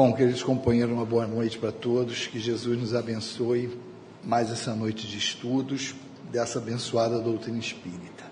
[0.00, 2.28] Bom, queridos companheiros, uma boa noite para todos.
[2.28, 3.76] Que Jesus nos abençoe
[4.22, 5.92] mais essa noite de estudos
[6.30, 8.22] dessa abençoada doutrina espírita.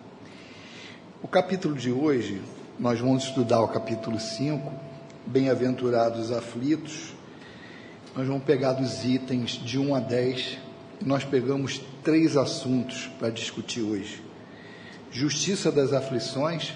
[1.20, 2.40] O capítulo de hoje,
[2.78, 4.72] nós vamos estudar o capítulo 5,
[5.26, 7.12] Bem-aventurados aflitos.
[8.14, 10.58] Nós vamos pegar dos itens de 1 a 10
[11.00, 14.22] e nós pegamos três assuntos para discutir hoje:
[15.10, 16.74] justiça das aflições,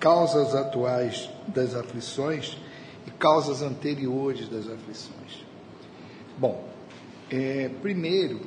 [0.00, 2.58] causas atuais das aflições
[3.06, 5.44] e causas anteriores das aflições.
[6.38, 6.64] Bom,
[7.30, 8.40] é, primeiro,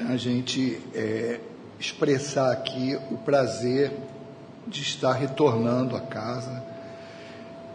[0.00, 1.40] a gente é,
[1.78, 3.92] expressar aqui o prazer
[4.66, 6.64] de estar retornando à casa.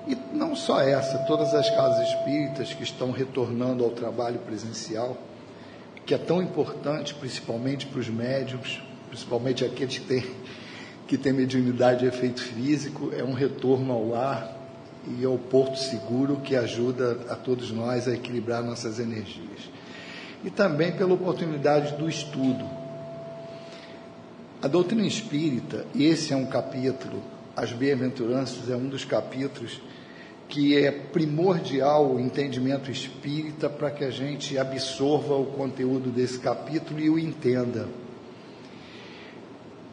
[0.07, 5.15] E não só essa, todas as casas espíritas que estão retornando ao trabalho presencial,
[6.05, 10.35] que é tão importante, principalmente para os médiums, principalmente aqueles que têm,
[11.07, 14.60] que têm mediunidade de efeito físico, é um retorno ao lar,
[15.07, 19.69] e ao porto seguro que ajuda a todos nós a equilibrar nossas energias.
[20.43, 22.65] E também pela oportunidade do estudo.
[24.61, 27.21] A doutrina espírita, esse é um capítulo,
[27.55, 29.81] as bem-aventuranças é um dos capítulos
[30.47, 36.99] que é primordial o entendimento espírita para que a gente absorva o conteúdo desse capítulo
[36.99, 37.87] e o entenda.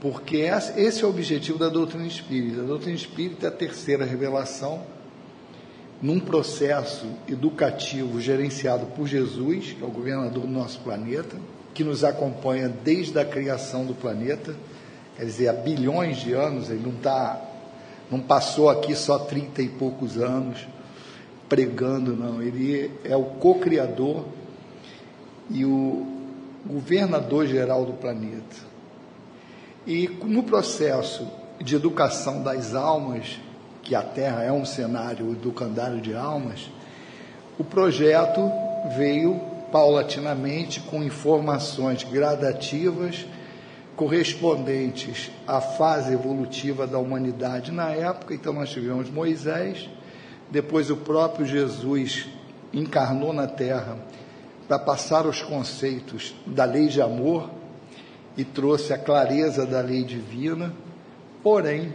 [0.01, 0.39] Porque
[0.77, 2.61] esse é o objetivo da doutrina espírita.
[2.61, 4.83] A doutrina espírita é a terceira revelação
[6.01, 11.37] num processo educativo gerenciado por Jesus, que é o governador do nosso planeta,
[11.75, 14.55] que nos acompanha desde a criação do planeta,
[15.17, 17.41] quer dizer, há bilhões de anos, ele não tá,
[18.11, 20.67] não passou aqui só trinta e poucos anos
[21.49, 24.27] pregando, não, ele é o co-criador
[25.51, 26.07] e o
[26.67, 28.57] governador geral do planeta.
[29.87, 31.27] E no processo
[31.59, 33.41] de educação das almas,
[33.89, 36.71] que a Terra é um cenário educandário de almas,
[37.59, 38.53] o projeto
[38.99, 39.41] veio
[39.73, 43.27] paulatinamente com informações gradativas
[43.97, 48.35] correspondentes à fase evolutiva da humanidade na época.
[48.35, 49.89] Então, nós tivemos Moisés,
[50.51, 52.29] depois o próprio Jesus
[52.75, 53.97] encarnou na Terra
[54.69, 57.49] para passar os conceitos da lei de amor
[58.37, 60.75] e trouxe a clareza da lei divina,
[61.43, 61.95] porém,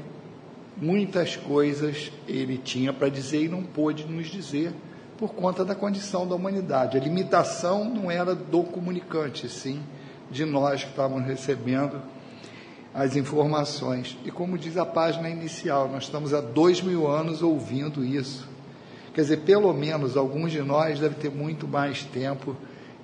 [0.84, 4.74] muitas coisas ele tinha para dizer e não pôde nos dizer
[5.18, 6.98] por conta da condição da humanidade.
[6.98, 9.82] A limitação não era do comunicante, sim
[10.30, 12.02] de nós que estávamos recebendo
[12.94, 14.18] as informações.
[14.26, 18.48] E como diz a página inicial, nós estamos há dois mil anos ouvindo isso.
[19.14, 22.56] Quer dizer, pelo menos alguns de nós devem ter muito mais tempo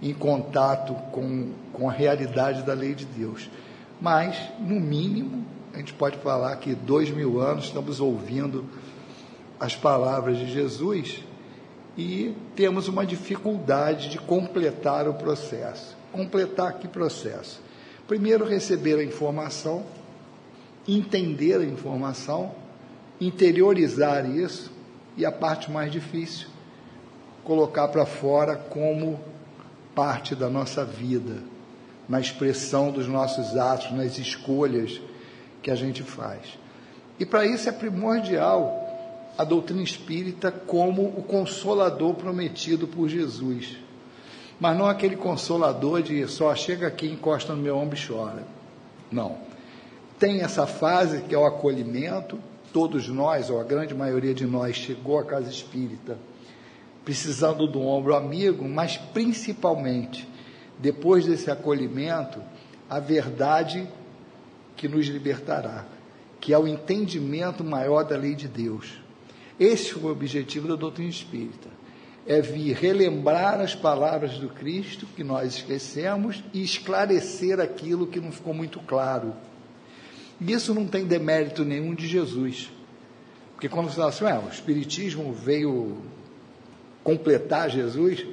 [0.01, 3.49] em contato com, com a realidade da lei de Deus.
[4.01, 5.45] Mas, no mínimo,
[5.79, 8.65] gente pode falar que dois mil anos estamos ouvindo
[9.57, 11.23] as palavras de Jesus
[11.97, 15.97] e temos uma dificuldade de completar o processo.
[16.11, 17.61] Completar que processo?
[18.07, 19.85] Primeiro, receber a informação,
[20.87, 22.53] entender a informação,
[23.19, 24.71] interiorizar isso
[25.15, 26.47] e a parte mais difícil,
[27.43, 29.19] colocar para fora como
[29.95, 31.37] parte da nossa vida,
[32.07, 34.99] na expressão dos nossos atos, nas escolhas
[35.61, 36.57] que a gente faz.
[37.19, 38.87] E para isso é primordial
[39.37, 43.77] a doutrina espírita como o consolador prometido por Jesus.
[44.59, 48.43] Mas não aquele consolador de só chega aqui, encosta no meu ombro e chora.
[49.11, 49.37] Não.
[50.17, 52.37] Tem essa fase que é o acolhimento.
[52.73, 56.17] Todos nós, ou a grande maioria de nós, chegou à casa espírita
[57.09, 60.27] precisando do ombro amigo, mas principalmente,
[60.77, 62.39] depois desse acolhimento,
[62.87, 63.87] a verdade
[64.79, 65.85] que nos libertará,
[66.39, 68.97] que é o entendimento maior da lei de Deus.
[69.59, 71.67] Esse foi o objetivo da doutrina espírita.
[72.25, 78.31] É vir relembrar as palavras do Cristo que nós esquecemos e esclarecer aquilo que não
[78.31, 79.33] ficou muito claro.
[80.39, 82.71] E isso não tem demérito nenhum de Jesus.
[83.51, 85.97] Porque quando você fala assim, ah, o Espiritismo veio
[87.03, 88.25] completar Jesus,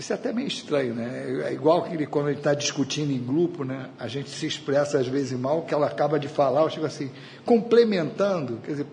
[0.00, 1.44] isso é até meio estranho, né?
[1.46, 3.90] É igual que ele, quando ele está discutindo em grupo, né?
[3.98, 7.10] A gente se expressa às vezes mal, que ela acaba de falar, eu chego assim,
[7.44, 8.86] complementando, quer dizer,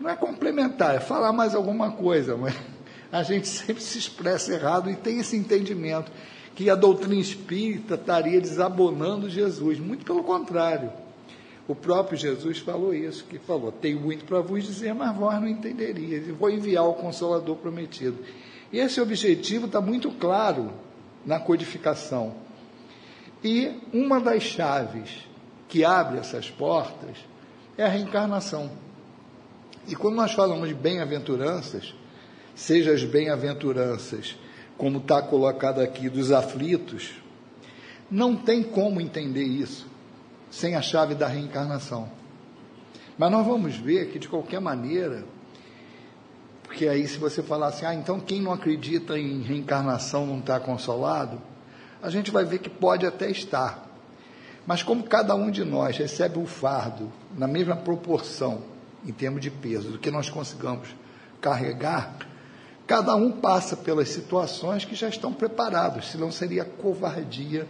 [0.00, 2.54] não é complementar, é falar mais alguma coisa, mas
[3.12, 6.10] a gente sempre se expressa errado e tem esse entendimento
[6.54, 10.90] que a doutrina espírita estaria desabonando Jesus, muito pelo contrário.
[11.68, 15.46] O próprio Jesus falou isso, que falou, tenho muito para vos dizer, mas vós não
[15.46, 18.16] entenderias, vou enviar o Consolador prometido.
[18.72, 20.72] E esse objetivo está muito claro
[21.26, 22.34] na codificação.
[23.44, 25.28] E uma das chaves
[25.68, 27.18] que abre essas portas
[27.76, 28.70] é a reencarnação.
[29.86, 31.94] E quando nós falamos de bem-aventuranças,
[32.54, 34.36] seja as bem-aventuranças,
[34.78, 37.12] como está colocado aqui, dos aflitos,
[38.10, 39.86] não tem como entender isso
[40.50, 42.08] sem a chave da reencarnação.
[43.18, 45.24] Mas nós vamos ver que, de qualquer maneira,
[46.72, 50.58] porque aí se você falar assim, ah, então quem não acredita em reencarnação não está
[50.58, 51.38] consolado,
[52.02, 53.90] a gente vai ver que pode até estar.
[54.66, 58.62] Mas como cada um de nós recebe o fardo na mesma proporção,
[59.04, 60.88] em termos de peso, do que nós consigamos
[61.42, 62.16] carregar,
[62.86, 67.66] cada um passa pelas situações que já estão preparados, senão seria covardia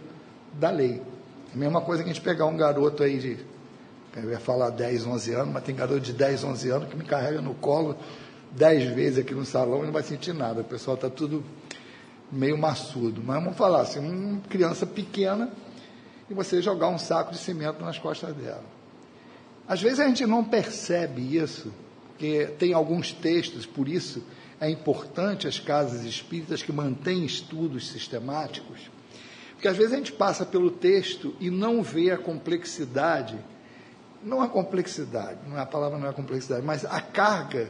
[0.53, 1.01] da lei.
[1.53, 3.37] A mesma coisa que a gente pegar um garoto aí de,
[4.15, 7.03] eu ia falar 10, 11 anos, mas tem garoto de 10, 11 anos que me
[7.03, 7.97] carrega no colo
[8.55, 10.61] 10 vezes aqui no salão e não vai sentir nada.
[10.61, 11.43] O pessoal está tudo
[12.31, 13.21] meio maçudo.
[13.23, 15.51] Mas vamos falar assim, uma criança pequena
[16.29, 18.63] e você jogar um saco de cimento nas costas dela.
[19.67, 21.73] Às vezes a gente não percebe isso,
[22.09, 24.23] porque tem alguns textos, por isso
[24.59, 28.91] é importante as casas espíritas que mantêm estudos sistemáticos,
[29.53, 33.37] porque às vezes a gente passa pelo texto e não vê a complexidade,
[34.21, 37.69] não a complexidade, não é a palavra não é complexidade, mas a carga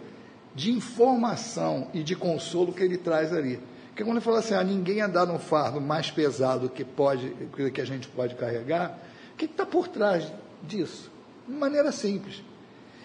[0.56, 3.60] de informação e de consolo que ele traz ali.
[3.88, 7.30] Porque quando ele fala assim, ah, ninguém andar no fardo mais pesado que, pode,
[7.74, 8.98] que a gente pode carregar,
[9.34, 10.32] o que está por trás
[10.64, 11.12] disso?
[11.48, 12.44] De maneira simples.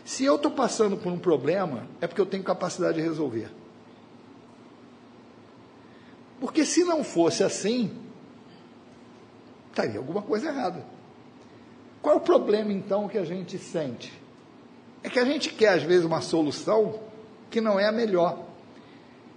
[0.05, 3.51] Se eu estou passando por um problema, é porque eu tenho capacidade de resolver.
[6.41, 7.91] Porque se não fosse assim,
[9.69, 10.85] estaria alguma coisa errada.
[12.01, 14.13] Qual é o problema então que a gente sente?
[15.03, 17.01] É que a gente quer, às vezes, uma solução
[17.51, 18.45] que não é a melhor.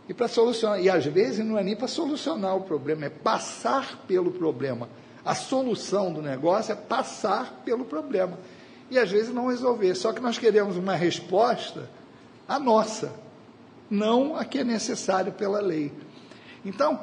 [0.08, 4.04] E para solucionar, e às vezes não é nem para solucionar o problema, é passar
[4.08, 4.90] pelo problema.
[5.24, 8.38] A solução do negócio é passar pelo problema.
[8.90, 9.96] E às vezes não resolver.
[9.96, 11.90] Só que nós queremos uma resposta
[12.48, 13.14] a nossa,
[13.90, 15.94] não a que é necessário pela lei.
[16.66, 17.00] Então,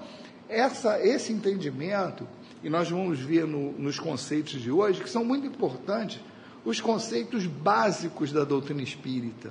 [0.49, 2.29] essa, esse entendimento,
[2.63, 6.21] e nós vamos ver no, nos conceitos de hoje, que são muito importantes,
[6.65, 9.51] os conceitos básicos da doutrina espírita.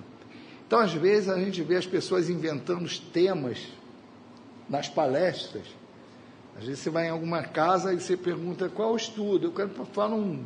[0.68, 3.58] Então, às vezes, a gente vê as pessoas inventando os temas
[4.70, 5.64] nas palestras.
[6.58, 9.48] Às vezes você vai em alguma casa e você pergunta qual o estudo.
[9.48, 10.44] Eu quero falar um,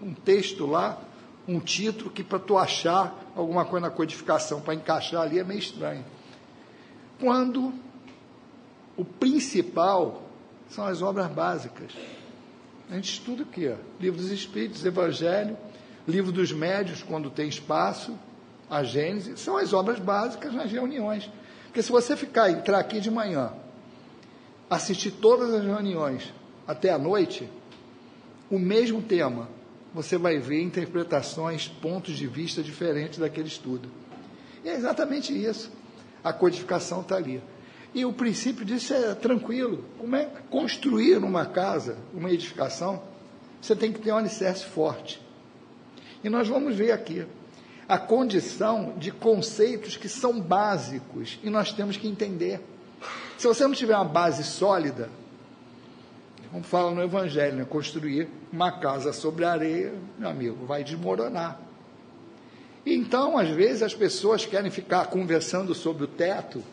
[0.00, 0.98] um texto lá,
[1.46, 5.60] um título que para tu achar alguma coisa na codificação, para encaixar ali é meio
[5.60, 6.04] estranho.
[7.20, 7.74] Quando
[8.96, 10.22] o principal
[10.70, 11.92] são as obras básicas.
[12.90, 13.74] A gente estuda o quê?
[14.00, 15.56] Livro dos Espíritos, Evangelho,
[16.06, 18.16] Livro dos Médios, quando tem espaço,
[18.72, 21.30] a Gênese, são as obras básicas nas reuniões.
[21.66, 23.52] Porque se você ficar, entrar aqui de manhã,
[24.70, 26.32] assistir todas as reuniões
[26.66, 27.46] até a noite,
[28.50, 29.46] o mesmo tema,
[29.92, 33.90] você vai ver interpretações, pontos de vista diferentes daquele estudo.
[34.64, 35.70] E é exatamente isso.
[36.24, 37.42] A codificação está ali.
[37.94, 39.84] E o princípio disso é tranquilo.
[39.98, 43.02] Como é construir uma casa, uma edificação?
[43.60, 45.20] Você tem que ter um alicerce forte.
[46.24, 47.26] E nós vamos ver aqui
[47.92, 52.58] a condição de conceitos que são básicos e nós temos que entender.
[53.36, 55.10] Se você não tiver uma base sólida,
[56.50, 61.60] como fala no Evangelho, né, construir uma casa sobre areia, meu amigo, vai desmoronar.
[62.86, 66.64] Então, às vezes, as pessoas querem ficar conversando sobre o teto,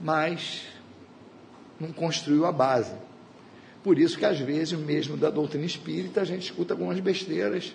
[0.00, 0.62] mas
[1.80, 2.94] não construiu a base.
[3.82, 7.74] Por isso que, às vezes, mesmo da doutrina espírita, a gente escuta algumas besteiras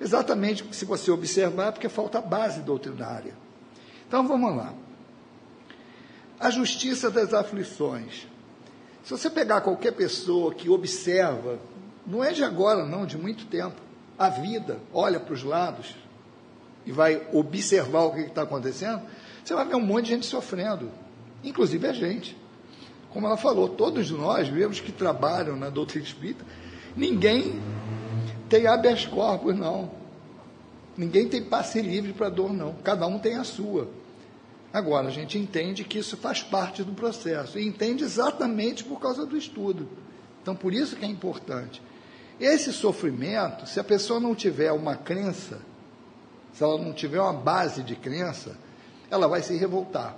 [0.00, 3.34] Exatamente se você observar, porque falta base doutrinária.
[4.06, 4.74] Então vamos lá.
[6.38, 8.26] A justiça das aflições.
[9.04, 11.58] Se você pegar qualquer pessoa que observa,
[12.06, 13.80] não é de agora, não, de muito tempo,
[14.18, 15.94] a vida, olha para os lados
[16.86, 19.02] e vai observar o que está acontecendo,
[19.42, 20.90] você vai ver um monte de gente sofrendo,
[21.42, 22.36] inclusive a gente.
[23.10, 26.44] Como ela falou, todos nós, mesmo que trabalham na doutrina espírita,
[26.96, 27.60] ninguém
[28.48, 29.90] tem habeas corpus, não.
[30.96, 32.74] Ninguém tem passe livre para dor, não.
[32.74, 33.88] Cada um tem a sua.
[34.72, 37.58] Agora, a gente entende que isso faz parte do processo.
[37.58, 39.88] E entende exatamente por causa do estudo.
[40.42, 41.82] Então, por isso que é importante.
[42.40, 45.60] Esse sofrimento, se a pessoa não tiver uma crença,
[46.52, 48.56] se ela não tiver uma base de crença,
[49.10, 50.16] ela vai se revoltar.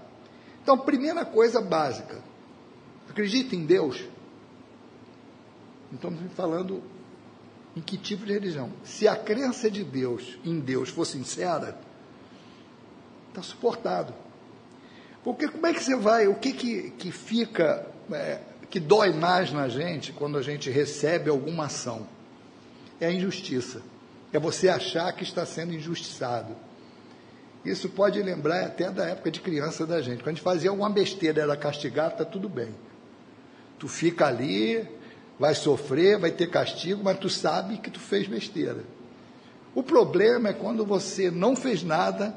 [0.62, 2.22] Então, primeira coisa básica:
[3.08, 4.04] acredita em Deus?
[5.92, 6.82] Então, estamos falando
[7.76, 8.72] em que tipo de religião.
[8.82, 11.78] Se a crença de Deus em Deus for sincera,
[13.28, 14.14] está suportado.
[15.22, 18.40] Porque como é que você vai, o que, que, que fica, é,
[18.70, 22.06] que dói mais na gente quando a gente recebe alguma ação?
[22.98, 23.82] É a injustiça,
[24.32, 26.56] É você achar que está sendo injustiçado.
[27.62, 30.18] Isso pode lembrar até da época de criança da gente.
[30.18, 32.74] Quando a gente fazia alguma besteira, era castigado, está tudo bem.
[33.78, 34.88] Tu fica ali,
[35.38, 38.84] vai sofrer, vai ter castigo, mas tu sabe que tu fez besteira.
[39.74, 42.34] O problema é quando você não fez nada,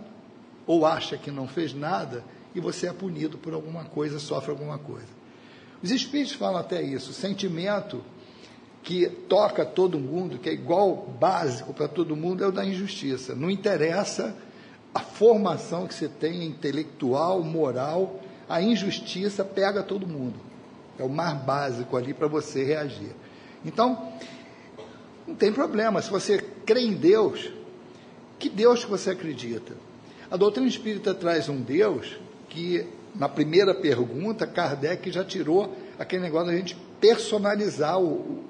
[0.67, 4.77] ou acha que não fez nada, e você é punido por alguma coisa, sofre alguma
[4.77, 5.07] coisa.
[5.81, 8.03] Os espíritos falam até isso, sentimento
[8.83, 13.35] que toca todo mundo, que é igual básico para todo mundo, é o da injustiça.
[13.35, 14.35] Não interessa
[14.93, 20.48] a formação que você tem intelectual, moral, a injustiça pega todo mundo.
[20.99, 23.15] É o mais básico ali para você reagir.
[23.65, 24.11] Então,
[25.25, 26.01] não tem problema.
[26.01, 27.51] Se você crê em Deus,
[28.37, 29.73] que Deus que você acredita?
[30.29, 36.47] A doutrina espírita traz um Deus que, na primeira pergunta, Kardec já tirou aquele negócio
[36.47, 38.43] da gente personalizar o,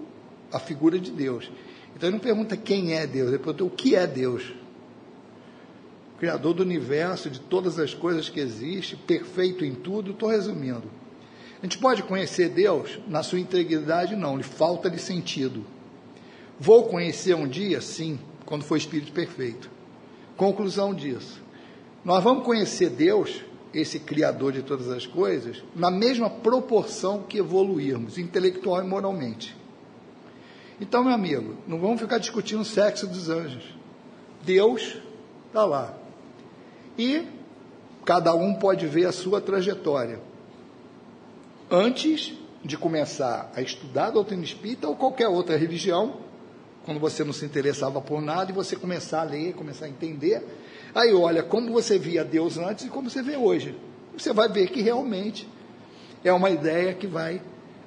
[0.51, 1.51] a figura de Deus.
[1.95, 4.53] Então ele não pergunta quem é Deus, ele pergunta o que é Deus.
[6.19, 10.83] Criador do universo, de todas as coisas que existem, perfeito em tudo, estou resumindo.
[11.61, 14.15] A gente pode conhecer Deus na sua integridade?
[14.15, 15.65] Não, lhe falta de sentido.
[16.57, 17.81] Vou conhecer um dia?
[17.81, 19.69] Sim, quando for Espírito perfeito.
[20.37, 21.41] Conclusão disso.
[22.03, 28.17] Nós vamos conhecer Deus, esse Criador de todas as coisas, na mesma proporção que evoluirmos,
[28.17, 29.55] intelectual e moralmente.
[30.79, 33.63] Então, meu amigo, não vamos ficar discutindo o sexo dos anjos.
[34.43, 34.97] Deus
[35.47, 35.93] está lá.
[36.97, 37.27] E
[38.05, 40.28] cada um pode ver a sua trajetória.
[41.71, 42.33] Antes
[42.65, 46.17] de começar a estudar a doutrina espírita ou qualquer outra religião,
[46.83, 50.43] quando você não se interessava por nada e você começar a ler, começar a entender,
[50.95, 53.77] aí olha como você via Deus antes e como você vê hoje.
[54.17, 55.47] Você vai ver que realmente
[56.23, 57.39] é uma ideia que vai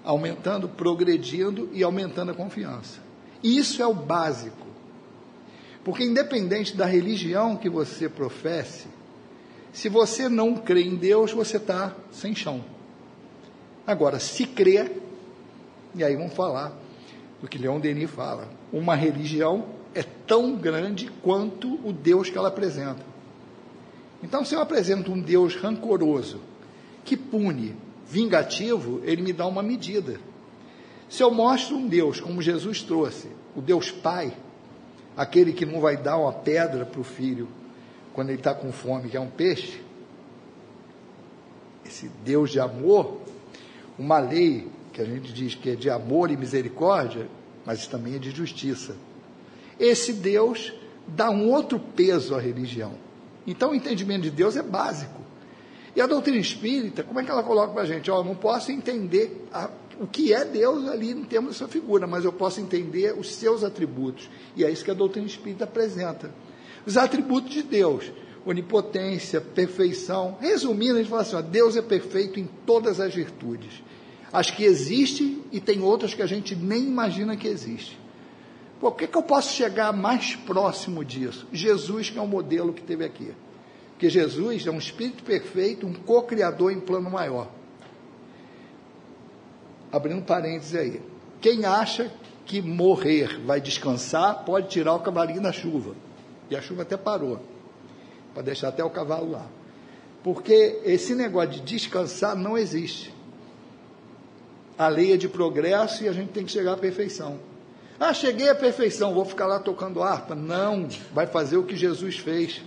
[0.05, 3.01] aumentando, progredindo e aumentando a confiança.
[3.43, 4.67] Isso é o básico.
[5.83, 8.87] Porque, independente da religião que você professe,
[9.73, 12.65] se você não crê em Deus, você está sem chão.
[13.87, 14.91] Agora, se crê,
[15.95, 16.73] e aí vamos falar
[17.41, 22.49] do que Leon Denis fala: uma religião é tão grande quanto o Deus que ela
[22.49, 23.03] apresenta.
[24.23, 26.41] Então, se eu apresento um Deus rancoroso,
[27.05, 27.75] que pune,
[28.07, 30.21] vingativo, ele me dá uma medida.
[31.09, 34.33] Se eu mostro um Deus como Jesus trouxe, o Deus Pai,
[35.17, 37.49] aquele que não vai dar uma pedra para o filho
[38.15, 39.83] quando ele está com fome, que é um peixe,
[41.85, 43.22] esse Deus de amor,
[44.02, 47.28] uma lei que a gente diz que é de amor e misericórdia,
[47.64, 48.97] mas também é de justiça.
[49.78, 50.73] Esse Deus
[51.06, 52.94] dá um outro peso à religião.
[53.47, 55.21] Então o entendimento de Deus é básico.
[55.94, 58.09] E a doutrina espírita, como é que ela coloca para a gente?
[58.09, 62.25] Eu não posso entender a, o que é Deus ali em termos dessa figura, mas
[62.25, 64.28] eu posso entender os seus atributos.
[64.56, 66.35] E é isso que a doutrina espírita apresenta.
[66.85, 68.11] Os atributos de Deus,
[68.44, 70.37] onipotência, perfeição.
[70.40, 73.82] Resumindo, a gente fala assim: ó, Deus é perfeito em todas as virtudes.
[74.33, 77.99] As que existem e tem outras que a gente nem imagina que existem.
[78.81, 81.47] Por que, que eu posso chegar mais próximo disso?
[81.53, 83.33] Jesus, que é o modelo que teve aqui.
[83.93, 87.49] Porque Jesus é um espírito perfeito, um co-criador em plano maior.
[89.93, 91.03] Abrindo parênteses aí.
[91.41, 92.11] Quem acha
[92.45, 95.95] que morrer vai descansar, pode tirar o cavalinho da chuva.
[96.51, 97.39] E a chuva até parou.
[98.35, 99.47] Para deixar até o cavalo lá.
[100.25, 103.15] Porque esse negócio de descansar não existe.
[104.83, 107.39] A lei é de progresso e a gente tem que chegar à perfeição.
[108.01, 110.35] Ah, cheguei à perfeição, vou ficar lá tocando harpa.
[110.35, 112.62] Não, vai fazer o que Jesus fez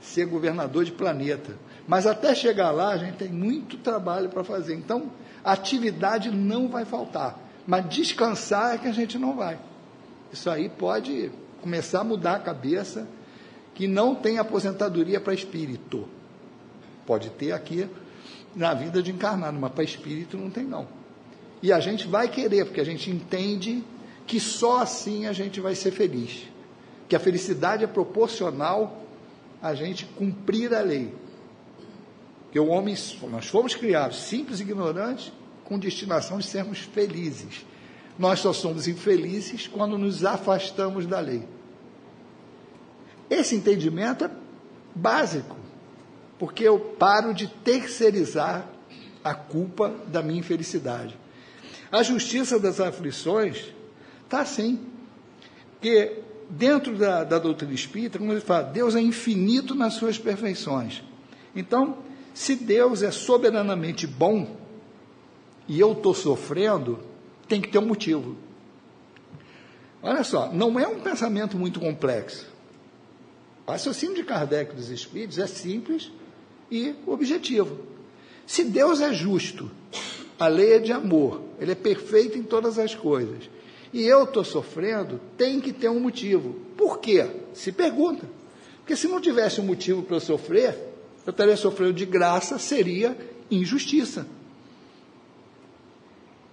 [0.00, 1.56] ser governador de planeta.
[1.86, 4.74] Mas até chegar lá, a gente tem muito trabalho para fazer.
[4.74, 5.12] Então,
[5.44, 7.38] atividade não vai faltar.
[7.64, 9.60] Mas descansar é que a gente não vai.
[10.32, 11.30] Isso aí pode
[11.62, 13.06] começar a mudar a cabeça
[13.76, 16.08] que não tem aposentadoria para espírito.
[17.06, 17.88] Pode ter aqui
[18.56, 20.97] na vida de encarnado, mas para espírito não tem não.
[21.62, 23.84] E a gente vai querer, porque a gente entende
[24.26, 26.44] que só assim a gente vai ser feliz.
[27.08, 29.02] Que a felicidade é proporcional
[29.60, 31.12] a gente cumprir a lei.
[32.52, 32.94] Que o homem,
[33.30, 35.32] nós fomos criados simples e ignorantes
[35.64, 37.66] com destinação de sermos felizes.
[38.18, 41.46] Nós só somos infelizes quando nos afastamos da lei.
[43.30, 44.30] Esse entendimento é
[44.94, 45.56] básico,
[46.38, 48.66] porque eu paro de terceirizar
[49.22, 51.18] a culpa da minha infelicidade.
[51.90, 53.72] A justiça das aflições
[54.24, 54.78] está assim.
[55.72, 61.02] Porque dentro da, da doutrina espírita, como ele fala, Deus é infinito nas suas perfeições.
[61.54, 61.98] Então,
[62.34, 64.56] se Deus é soberanamente bom
[65.66, 67.00] e eu estou sofrendo,
[67.48, 68.36] tem que ter um motivo.
[70.02, 72.46] Olha só, não é um pensamento muito complexo.
[73.66, 76.10] O raciocínio de Kardec dos Espíritos é simples
[76.70, 77.80] e objetivo.
[78.46, 79.70] Se Deus é justo,
[80.38, 83.50] a lei é de amor, ele é perfeito em todas as coisas,
[83.92, 86.54] e eu estou sofrendo, tem que ter um motivo.
[86.76, 87.26] Por quê?
[87.54, 88.26] Se pergunta.
[88.78, 90.78] Porque se não tivesse um motivo para eu sofrer,
[91.26, 93.16] eu estaria sofrendo de graça, seria
[93.50, 94.26] injustiça.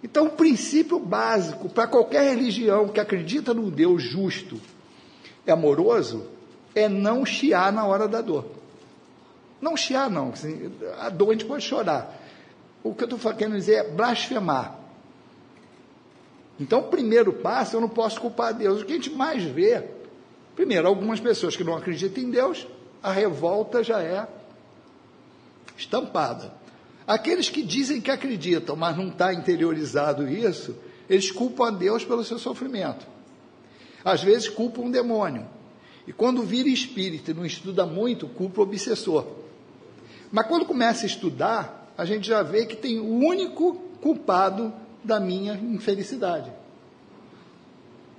[0.03, 4.59] Então, o princípio básico para qualquer religião que acredita num Deus justo
[5.45, 6.27] e amoroso
[6.75, 8.45] é não chiar na hora da dor.
[9.59, 10.29] Não chiar, não.
[10.29, 12.21] Assim, a dor a gente pode chorar.
[12.85, 14.77] O que eu estou querendo dizer é blasfemar.
[16.59, 18.79] Então, o primeiro passo, eu não posso culpar Deus.
[18.79, 19.83] O que a gente mais vê,
[20.55, 22.67] primeiro, algumas pessoas que não acreditam em Deus,
[23.01, 24.27] a revolta já é
[25.75, 26.53] estampada.
[27.07, 30.75] Aqueles que dizem que acreditam, mas não está interiorizado isso,
[31.09, 33.07] eles culpam a Deus pelo seu sofrimento.
[34.03, 35.47] Às vezes culpam um demônio.
[36.05, 39.25] E quando vira espírito e não estuda muito, culpa o obsessor.
[40.31, 44.73] Mas quando começa a estudar, a gente já vê que tem o único culpado
[45.03, 46.51] da minha infelicidade.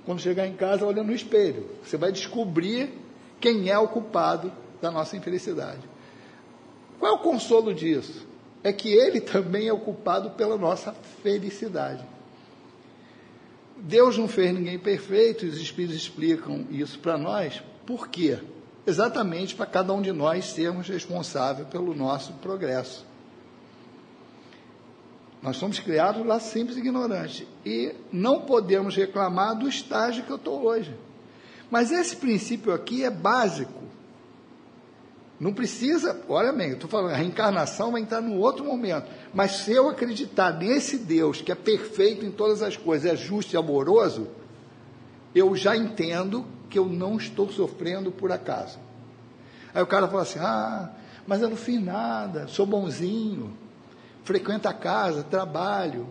[0.05, 2.93] Quando chegar em casa, olha no espelho, você vai descobrir
[3.39, 5.81] quem é o culpado da nossa infelicidade.
[6.99, 8.25] Qual é o consolo disso?
[8.63, 12.03] É que ele também é o culpado pela nossa felicidade.
[13.75, 17.61] Deus não fez ninguém perfeito, os Espíritos explicam isso para nós.
[17.85, 18.39] Por quê?
[18.85, 23.05] Exatamente para cada um de nós sermos responsáveis pelo nosso progresso.
[25.41, 27.45] Nós somos criados lá simples e ignorantes.
[27.65, 30.95] E não podemos reclamar do estágio que eu estou hoje.
[31.69, 33.83] Mas esse princípio aqui é básico.
[35.39, 39.07] Não precisa, olha bem, eu estou falando, a reencarnação vai entrar num outro momento.
[39.33, 43.53] Mas se eu acreditar nesse Deus que é perfeito em todas as coisas, é justo
[43.53, 44.27] e amoroso,
[45.35, 48.79] eu já entendo que eu não estou sofrendo por acaso.
[49.75, 50.89] Aí o cara fala assim: ah,
[51.27, 53.53] mas eu não fiz nada, sou bonzinho
[54.27, 56.05] frequenta a casa, trabalho.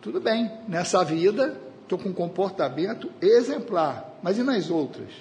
[0.00, 5.12] Tudo bem, nessa vida estou com um comportamento exemplar, mas e nas outras?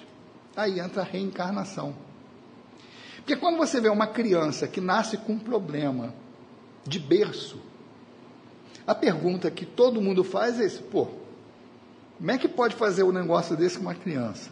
[0.55, 1.93] Aí entra a reencarnação.
[3.17, 6.15] Porque quando você vê uma criança que nasce com um problema
[6.83, 7.61] de berço,
[8.87, 11.07] a pergunta que todo mundo faz é esse, pô,
[12.17, 14.49] como é que pode fazer um negócio desse com uma criança?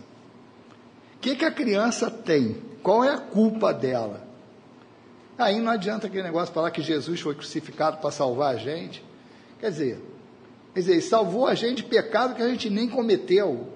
[1.15, 2.61] O que, que a criança tem?
[2.83, 4.28] Qual é a culpa dela?
[5.39, 9.01] Aí não adianta aquele negócio falar que Jesus foi crucificado para salvar a gente.
[9.57, 10.03] Quer dizer,
[10.73, 13.71] quer dizer, salvou a gente de pecado que a gente nem cometeu.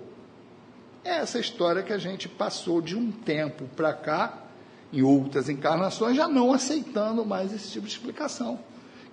[1.06, 4.44] É essa história que a gente passou de um tempo para cá,
[4.92, 8.60] em outras encarnações, já não aceitando mais esse tipo de explicação,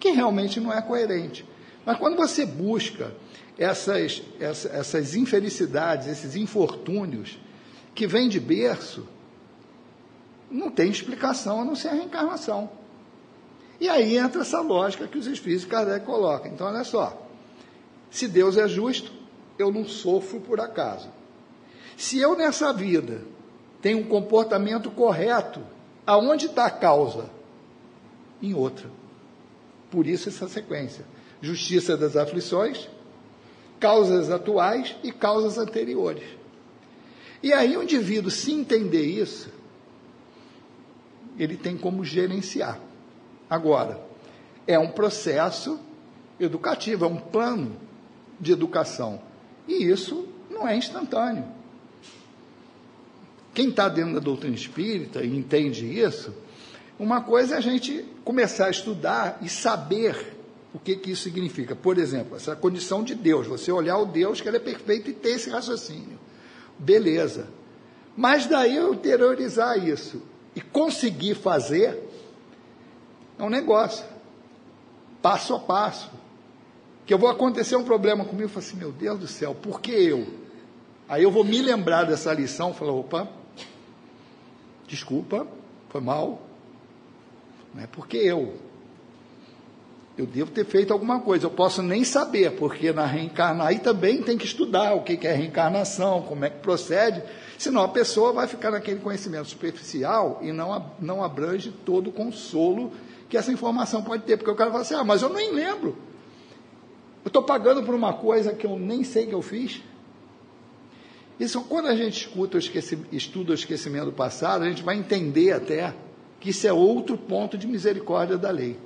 [0.00, 1.46] que realmente não é coerente.
[1.86, 3.14] Mas quando você busca
[3.56, 7.38] essas, essas, essas infelicidades, esses infortúnios
[7.94, 9.06] que vêm de berço,
[10.50, 12.70] não tem explicação a não ser a reencarnação.
[13.80, 16.52] E aí entra essa lógica que os espíritos de Kardec colocam.
[16.52, 17.26] Então, olha só.
[18.10, 19.12] Se Deus é justo,
[19.58, 21.08] eu não sofro por acaso.
[21.96, 23.22] Se eu nessa vida
[23.80, 25.62] tenho um comportamento correto,
[26.06, 27.30] aonde está a causa?
[28.42, 28.90] Em outra.
[29.90, 31.04] Por isso essa sequência.
[31.40, 32.88] Justiça das aflições,
[33.78, 36.24] causas atuais e causas anteriores.
[37.42, 39.50] E aí o indivíduo, se entender isso,
[41.42, 42.78] ele tem como gerenciar.
[43.48, 44.00] Agora,
[44.66, 45.80] é um processo
[46.38, 47.76] educativo, é um plano
[48.38, 49.20] de educação.
[49.66, 51.44] E isso não é instantâneo.
[53.54, 56.34] Quem está dentro da doutrina espírita e entende isso,
[56.98, 60.36] uma coisa é a gente começar a estudar e saber
[60.74, 61.74] o que, que isso significa.
[61.74, 65.14] Por exemplo, essa condição de Deus, você olhar o Deus que ele é perfeito e
[65.14, 66.18] ter esse raciocínio.
[66.78, 67.48] Beleza.
[68.16, 70.22] Mas daí eu interiorizar isso
[70.54, 71.98] e conseguir fazer
[73.38, 74.04] é um negócio,
[75.22, 76.10] passo a passo.
[77.06, 79.80] Que eu vou acontecer um problema comigo, eu falo assim, meu Deus do céu, por
[79.80, 80.26] que eu?
[81.08, 83.28] Aí eu vou me lembrar dessa lição, falar, opa,
[84.86, 85.46] desculpa,
[85.88, 86.42] foi mal,
[87.74, 88.54] não é porque eu.
[90.16, 94.22] Eu devo ter feito alguma coisa, eu posso nem saber, porque na reencarnação, aí também
[94.22, 97.22] tem que estudar o que é reencarnação, como é que procede,
[97.60, 102.90] Senão a pessoa vai ficar naquele conhecimento superficial e não, não abrange todo o consolo
[103.28, 104.38] que essa informação pode ter.
[104.38, 105.94] Porque o cara fala assim: ah, mas eu nem lembro.
[107.22, 109.82] Eu estou pagando por uma coisa que eu nem sei que eu fiz.
[111.38, 112.60] Isso, quando a gente escuta o
[113.14, 115.94] estuda o esquecimento do passado, a gente vai entender até
[116.40, 118.78] que isso é outro ponto de misericórdia da lei.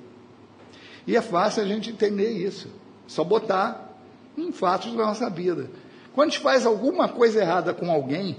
[1.07, 2.67] E é fácil a gente entender isso.
[3.07, 3.97] Só botar
[4.37, 5.71] em fatos da nossa vida.
[6.13, 8.37] Quando a gente faz alguma coisa errada com alguém,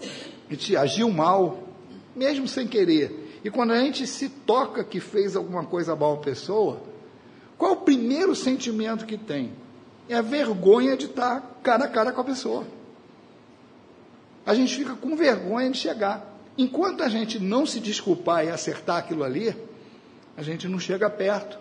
[0.00, 1.68] a gente agiu mal,
[2.14, 6.18] mesmo sem querer, e quando a gente se toca que fez alguma coisa mal à
[6.18, 6.82] pessoa,
[7.56, 9.52] qual é o primeiro sentimento que tem?
[10.08, 12.64] É a vergonha de estar cara a cara com a pessoa.
[14.46, 16.34] A gente fica com vergonha de chegar.
[16.56, 19.54] Enquanto a gente não se desculpar e acertar aquilo ali,
[20.36, 21.58] a gente não chega perto.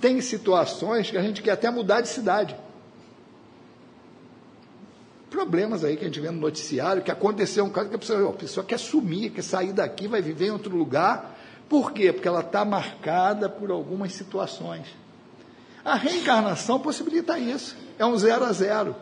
[0.00, 2.54] Tem situações que a gente quer até mudar de cidade.
[5.34, 8.30] Problemas aí que a gente vê no noticiário, que aconteceu um caso que a pessoa,
[8.30, 11.36] a pessoa quer sumir, quer sair daqui, vai viver em outro lugar.
[11.68, 12.12] Por quê?
[12.12, 14.86] Porque ela está marcada por algumas situações.
[15.84, 17.76] A reencarnação possibilita isso.
[17.98, 18.94] É um zero a zero.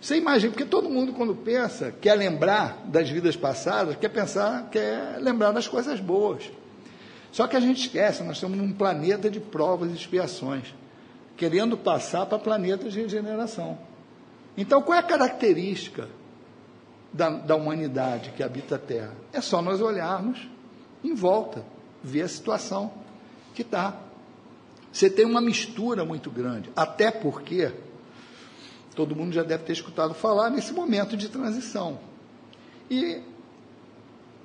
[0.00, 5.18] Você imagina, porque todo mundo, quando pensa, quer lembrar das vidas passadas, quer pensar, quer
[5.20, 6.50] lembrar das coisas boas.
[7.30, 10.74] Só que a gente esquece, nós estamos num planeta de provas e expiações,
[11.36, 13.87] querendo passar para planetas de regeneração.
[14.58, 16.08] Então, qual é a característica
[17.12, 19.14] da, da humanidade que habita a Terra?
[19.32, 20.48] É só nós olharmos
[21.04, 21.64] em volta,
[22.02, 22.92] ver a situação
[23.54, 23.96] que está.
[24.92, 27.72] Você tem uma mistura muito grande, até porque
[28.96, 32.00] todo mundo já deve ter escutado falar nesse momento de transição.
[32.90, 33.22] E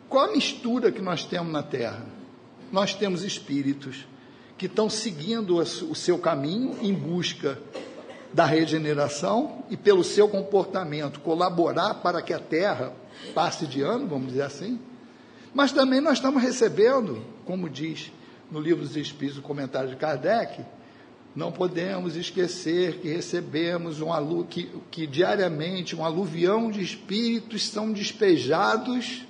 [0.08, 2.06] qual a mistura que nós temos na Terra?
[2.72, 4.06] Nós temos espíritos
[4.60, 7.58] que estão seguindo o seu caminho em busca
[8.34, 12.92] da regeneração e, pelo seu comportamento, colaborar para que a Terra
[13.36, 14.80] passe de ano, vamos dizer assim.
[15.54, 18.12] Mas também nós estamos recebendo, como diz
[18.50, 20.66] no livro dos Espíritos, o comentário de Kardec,
[21.36, 27.92] não podemos esquecer que recebemos um alu que, que diariamente um aluvião de espíritos são
[27.92, 29.26] despejados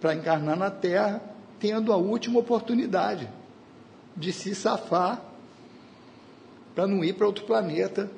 [0.00, 1.22] para encarnar na Terra,
[1.58, 3.28] tendo a última oportunidade
[4.16, 5.27] de se safar
[6.78, 8.08] para não ir para outro planeta,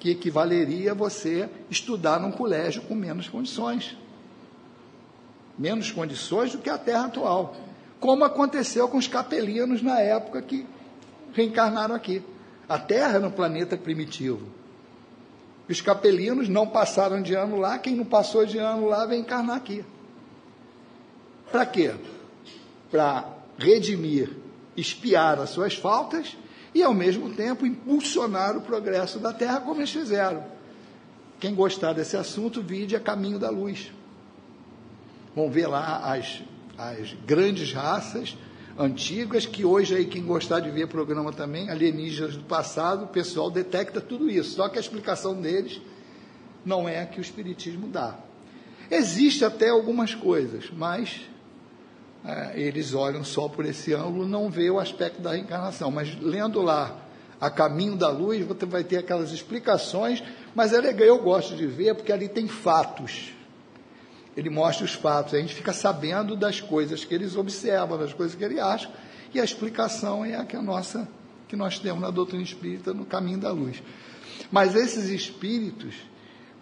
[0.00, 3.96] que equivaleria você estudar num colégio com menos condições.
[5.56, 7.54] Menos condições do que a Terra atual.
[8.00, 10.66] Como aconteceu com os capelinos na época que
[11.32, 12.20] reencarnaram aqui.
[12.68, 14.48] A Terra era um planeta primitivo.
[15.68, 19.56] Os capelinos não passaram de ano lá, quem não passou de ano lá vem encarnar
[19.56, 19.84] aqui.
[21.52, 21.94] Para quê?
[22.90, 23.24] Para
[23.56, 24.36] redimir,
[24.76, 26.36] espiar as suas faltas
[26.78, 30.44] e, ao mesmo tempo, impulsionar o progresso da Terra, como eles fizeram.
[31.40, 33.90] Quem gostar desse assunto, vide a Caminho da Luz.
[35.34, 36.40] Vão ver lá as,
[36.76, 38.36] as grandes raças
[38.78, 43.50] antigas, que hoje aí quem gostar de ver programa também, alienígenas do passado, o pessoal
[43.50, 44.54] detecta tudo isso.
[44.54, 45.80] Só que a explicação deles
[46.64, 48.16] não é a que o Espiritismo dá.
[48.88, 51.22] Existe até algumas coisas, mas
[52.54, 55.90] eles olham só por esse ângulo, não vê o aspecto da reencarnação.
[55.90, 56.96] Mas lendo lá
[57.40, 60.22] A Caminho da Luz, você vai ter aquelas explicações,
[60.54, 63.32] mas é legal, eu gosto de ver, porque ali tem fatos
[64.38, 68.36] ele mostra os fatos, a gente fica sabendo das coisas que eles observam, das coisas
[68.36, 68.88] que ele acha,
[69.34, 71.08] e a explicação é a que a nossa
[71.48, 73.82] que nós temos na doutrina espírita no caminho da luz.
[74.48, 75.96] Mas esses espíritos,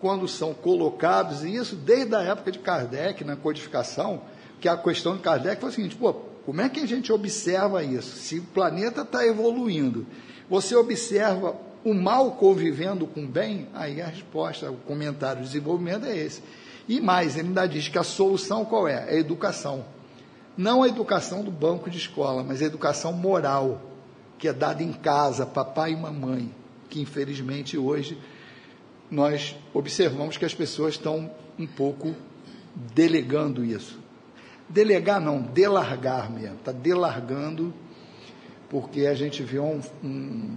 [0.01, 4.23] quando são colocados, e isso desde a época de Kardec, na codificação,
[4.61, 6.13] que a questão de Kardec foi o seguinte: pô,
[6.45, 8.17] como é que a gente observa isso?
[8.17, 10.07] Se o planeta está evoluindo,
[10.49, 16.07] você observa o mal convivendo com o bem, aí a resposta, o comentário de desenvolvimento
[16.07, 16.43] é esse.
[16.89, 19.07] E mais, ele ainda diz que a solução qual é?
[19.09, 19.85] É a educação.
[20.57, 23.83] Não a educação do banco de escola, mas a educação moral,
[24.39, 26.51] que é dada em casa, papai e mamãe,
[26.89, 28.19] que infelizmente hoje
[29.11, 32.15] nós observamos que as pessoas estão um pouco
[32.95, 34.06] delegando isso.
[34.69, 37.73] Delegar não, delargar mesmo, está delargando,
[38.69, 40.57] porque a gente vê um, um,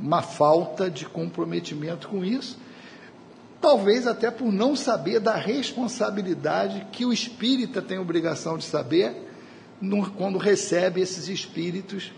[0.00, 2.58] uma falta de comprometimento com isso
[3.60, 9.28] talvez até por não saber da responsabilidade que o espírita tem obrigação de saber
[9.80, 12.12] no, quando recebe esses espíritos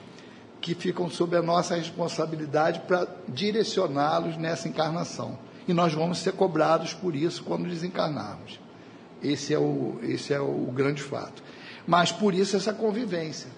[0.60, 5.36] que ficam sob a nossa responsabilidade para direcioná-los nessa encarnação.
[5.66, 8.60] E nós vamos ser cobrados por isso quando desencarnarmos.
[9.22, 11.42] Esse é o, esse é o grande fato.
[11.86, 13.48] Mas por isso essa convivência.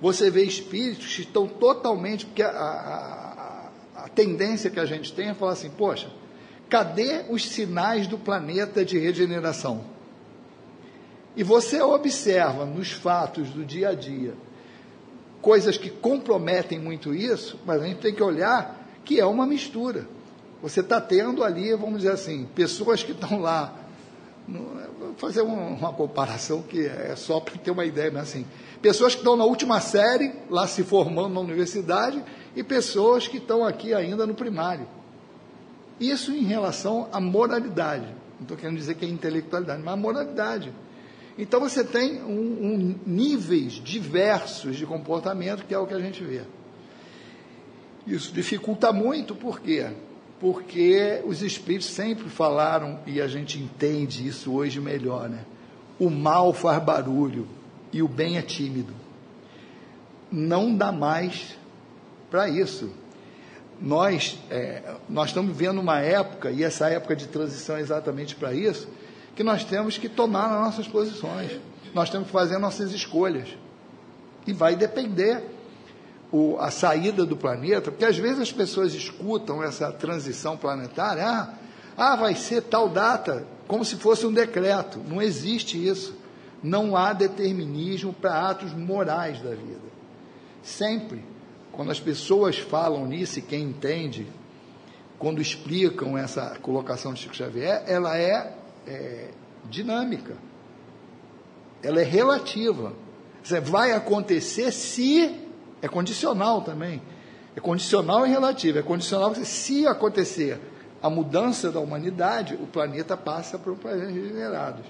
[0.00, 2.26] Você vê espíritos que estão totalmente.
[2.26, 3.70] Porque a, a,
[4.04, 6.10] a tendência que a gente tem é falar assim: poxa,
[6.68, 9.84] Cadê os sinais do planeta de regeneração?
[11.36, 14.34] E você observa nos fatos do dia a dia
[15.40, 20.08] coisas que comprometem muito isso, mas a gente tem que olhar que é uma mistura.
[20.60, 23.72] Você está tendo ali, vamos dizer assim, pessoas que estão lá.
[25.16, 28.46] Fazer uma comparação que é só para ter uma ideia, mas assim,
[28.82, 32.22] pessoas que estão na última série, lá se formando na universidade,
[32.54, 34.86] e pessoas que estão aqui ainda no primário.
[35.98, 38.06] Isso em relação à moralidade.
[38.36, 40.72] Não estou querendo dizer que é intelectualidade, mas a moralidade.
[41.38, 46.22] Então você tem um, um, níveis diversos de comportamento, que é o que a gente
[46.22, 46.42] vê.
[48.06, 49.90] Isso dificulta muito, por quê?
[50.38, 55.44] Porque os espíritos sempre falaram, e a gente entende isso hoje melhor, né?
[55.98, 57.48] O mal faz barulho
[57.92, 58.92] e o bem é tímido.
[60.30, 61.56] Não dá mais
[62.30, 62.90] para isso.
[63.80, 68.52] Nós, é, nós estamos vivendo uma época, e essa época de transição é exatamente para
[68.52, 68.88] isso,
[69.34, 71.60] que nós temos que tomar as nossas posições,
[71.94, 73.48] nós temos que fazer nossas escolhas.
[74.46, 75.42] E vai depender
[76.32, 81.54] o, a saída do planeta, porque às vezes as pessoas escutam essa transição planetária, ah,
[81.96, 84.98] ah, vai ser tal data, como se fosse um decreto.
[85.08, 86.14] Não existe isso.
[86.62, 89.86] Não há determinismo para atos morais da vida.
[90.62, 91.24] Sempre,
[91.72, 94.26] quando as pessoas falam nisso, e quem entende,
[95.18, 98.52] quando explicam essa colocação de Chico Xavier, ela é
[98.86, 99.28] é,
[99.68, 100.36] dinâmica,
[101.82, 102.92] ela é relativa.
[103.62, 105.45] Vai acontecer se.
[105.86, 107.00] É condicional também.
[107.54, 108.80] É condicional e relativo.
[108.80, 110.60] É condicional se acontecer
[111.00, 114.84] a mudança da humanidade, o planeta passa para planetas regenerados.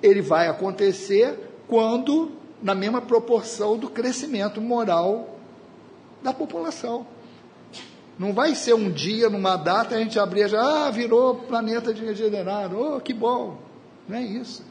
[0.00, 2.30] Ele vai acontecer quando,
[2.62, 5.36] na mesma proporção do crescimento moral
[6.22, 7.04] da população.
[8.16, 12.04] Não vai ser um dia, numa data, a gente abrir já, ah, virou planeta de
[12.04, 13.58] regenerado, oh, que bom.
[14.08, 14.62] Não é isso.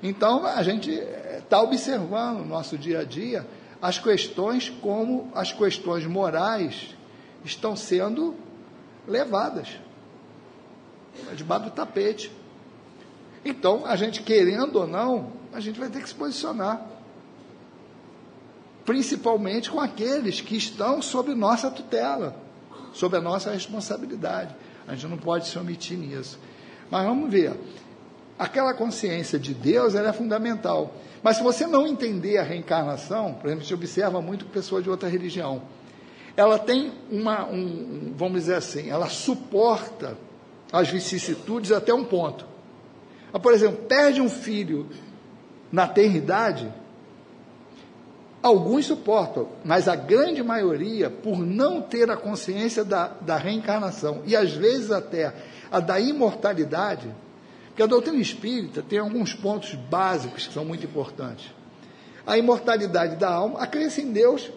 [0.00, 3.44] Então, a gente está observando no nosso dia a dia
[3.80, 6.94] as questões como as questões morais
[7.44, 8.34] estão sendo
[9.06, 9.68] levadas
[11.36, 12.30] debaixo do tapete.
[13.44, 16.84] Então, a gente querendo ou não, a gente vai ter que se posicionar.
[18.84, 22.44] Principalmente com aqueles que estão sob nossa tutela
[22.94, 24.54] sob a nossa responsabilidade.
[24.86, 26.38] A gente não pode se omitir nisso.
[26.90, 27.52] Mas vamos ver.
[28.38, 30.94] Aquela consciência de Deus ela é fundamental.
[31.24, 35.08] Mas se você não entender a reencarnação, por exemplo, gente observa muito pessoa de outra
[35.08, 35.62] religião,
[36.36, 40.18] ela tem uma, um, vamos dizer assim, ela suporta
[40.70, 42.46] as vicissitudes até um ponto.
[43.42, 44.86] Por exemplo, perde um filho
[45.72, 46.70] na tenridade,
[48.42, 54.36] Alguns suportam, mas a grande maioria, por não ter a consciência da, da reencarnação e
[54.36, 55.32] às vezes até
[55.72, 57.08] a da imortalidade,
[57.74, 61.52] porque a doutrina espírita tem alguns pontos básicos que são muito importantes.
[62.24, 64.48] A imortalidade da alma, a crença em Deus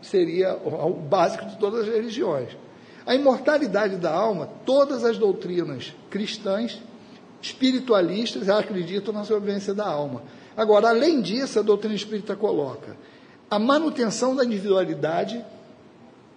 [0.00, 2.56] seria o básico de todas as religiões.
[3.04, 6.80] A imortalidade da alma, todas as doutrinas cristãs,
[7.42, 10.22] espiritualistas, acreditam na sobrevivência da alma.
[10.56, 12.96] Agora, além disso, a doutrina espírita coloca
[13.50, 15.44] a manutenção da individualidade,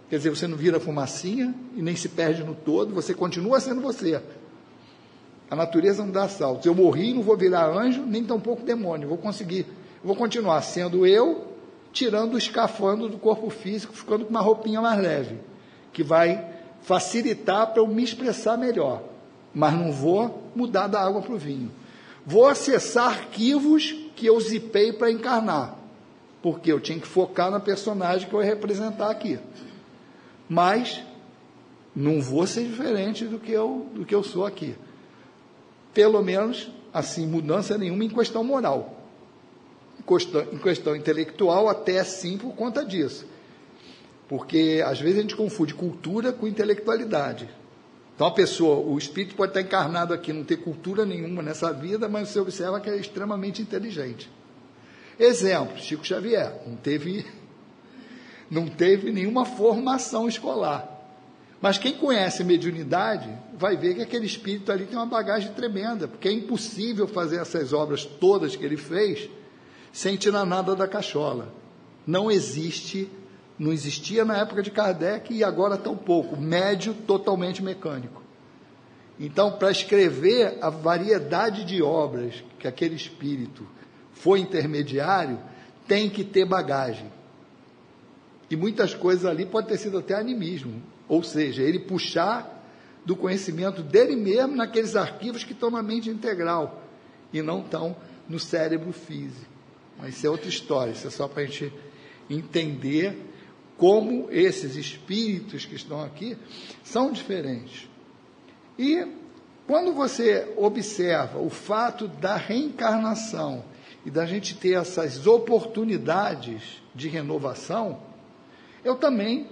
[0.09, 3.79] quer dizer, você não vira fumacinha e nem se perde no todo, você continua sendo
[3.79, 4.21] você.
[5.49, 6.65] A natureza não dá saltos.
[6.65, 9.09] Eu morri, não vou virar anjo, nem tampouco demônio.
[9.09, 9.65] Vou conseguir,
[10.03, 11.47] vou continuar sendo eu,
[11.91, 15.37] tirando o escafando do corpo físico, ficando com uma roupinha mais leve,
[15.91, 16.45] que vai
[16.81, 19.01] facilitar para eu me expressar melhor.
[19.53, 21.71] Mas não vou mudar da água para o vinho.
[22.23, 25.75] Vou acessar arquivos que eu zipei para encarnar,
[26.43, 29.39] porque eu tinha que focar na personagem que eu ia representar aqui.
[30.47, 31.01] Mas
[31.95, 34.75] não vou ser diferente do que eu, do que eu sou aqui.
[35.93, 38.95] Pelo menos, assim, mudança nenhuma em questão moral.
[39.99, 43.25] Em questão, em questão intelectual, até sim por conta disso.
[44.27, 47.49] Porque às vezes a gente confunde cultura com intelectualidade.
[48.19, 52.09] Então a pessoa, o espírito pode estar encarnado aqui, não ter cultura nenhuma nessa vida,
[52.09, 54.29] mas você observa que é extremamente inteligente.
[55.17, 57.25] Exemplo, Chico Xavier, não teve,
[58.51, 60.98] não teve nenhuma formação escolar.
[61.61, 66.29] Mas quem conhece mediunidade vai ver que aquele espírito ali tem uma bagagem tremenda, porque
[66.29, 69.29] é impossível fazer essas obras todas que ele fez
[69.91, 71.53] sem tirar nada da cachola.
[72.07, 73.09] Não existe
[73.59, 78.23] não existia na época de Kardec e agora tão pouco, médio totalmente mecânico.
[79.19, 83.67] Então, para escrever a variedade de obras que aquele espírito
[84.13, 85.37] foi intermediário,
[85.85, 87.11] tem que ter bagagem.
[88.49, 92.57] E muitas coisas ali pode ter sido até animismo, ou seja, ele puxar
[93.03, 96.83] do conhecimento dele mesmo naqueles arquivos que estão na mente integral
[97.33, 97.95] e não estão
[98.27, 99.49] no cérebro físico.
[99.97, 101.73] Mas isso é outra história, isso é só para a gente
[102.29, 103.17] entender
[103.77, 106.37] como esses espíritos que estão aqui
[106.83, 107.89] são diferentes.
[108.77, 109.07] E
[109.65, 113.65] quando você observa o fato da reencarnação
[114.05, 117.99] e da gente ter essas oportunidades de renovação,
[118.83, 119.47] eu também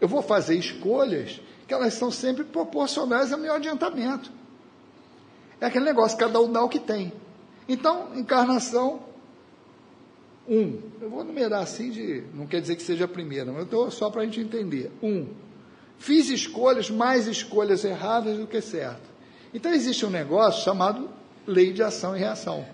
[0.00, 4.32] eu vou fazer escolhas que elas são sempre proporcionais ao meu adiantamento.
[5.60, 7.12] É aquele negócio, cada um dá o que tem.
[7.68, 9.00] Então, encarnação,
[10.48, 10.80] um.
[11.00, 13.90] Eu vou numerar assim, de, não quer dizer que seja a primeira, mas eu estou
[13.90, 14.90] só para a gente entender.
[15.02, 15.28] Um.
[15.98, 19.08] Fiz escolhas, mais escolhas erradas do que certas.
[19.52, 21.10] Então, existe um negócio chamado
[21.46, 22.64] lei de ação e reação.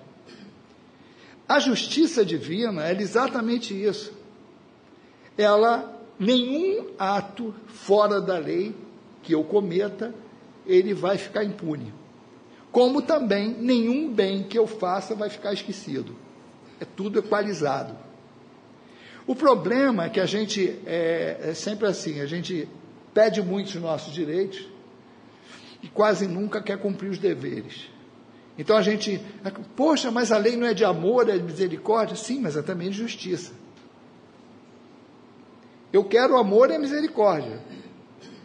[1.49, 4.13] A justiça divina é exatamente isso.
[5.37, 8.75] Ela, nenhum ato fora da lei
[9.23, 10.15] que eu cometa,
[10.67, 11.93] ele vai ficar impune.
[12.71, 16.17] Como também nenhum bem que eu faça vai ficar esquecido.
[16.81, 17.97] É tudo equalizado.
[19.27, 22.69] O problema é que a gente é, é sempre assim, a gente
[23.15, 24.69] pede muito os nossos direitos
[25.83, 27.89] e quase nunca quer cumprir os deveres.
[28.59, 29.21] Então a gente,
[29.75, 32.17] poxa, mas a lei não é de amor, é de misericórdia?
[32.17, 33.53] Sim, mas é também de justiça.
[35.95, 37.61] Eu quero amor e misericórdia,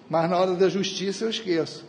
[0.08, 1.84] mas na hora da justiça eu esqueço.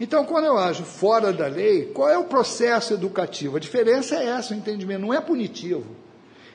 [0.00, 3.56] Então, quando eu ajo fora da lei, qual é o processo educativo?
[3.56, 5.84] A diferença é essa, o entendimento, não é punitivo.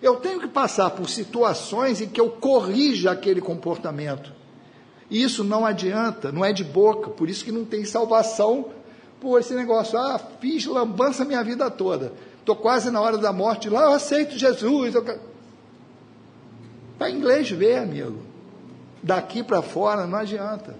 [0.01, 4.33] Eu tenho que passar por situações em que eu corrija aquele comportamento.
[5.09, 8.65] E isso não adianta, não é de boca, por isso que não tem salvação
[9.21, 13.69] por esse negócio, ah, fiz lambança minha vida toda, estou quase na hora da morte
[13.69, 14.93] lá, eu aceito Jesus.
[14.93, 15.19] Eu...
[16.97, 18.30] Para inglês ver, amigo.
[19.03, 20.75] Daqui para fora não adianta.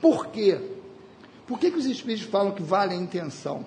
[0.00, 0.60] Por quê?
[1.46, 3.64] Por que, que os Espíritos falam que vale a intenção?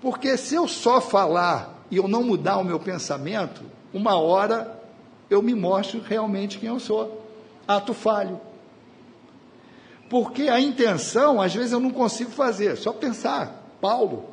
[0.00, 4.80] Porque se eu só falar e eu não mudar o meu pensamento, uma hora
[5.28, 7.24] eu me mostro realmente quem eu sou.
[7.66, 8.40] Ato falho.
[10.08, 13.64] Porque a intenção, às vezes, eu não consigo fazer, só pensar.
[13.80, 14.28] Paulo,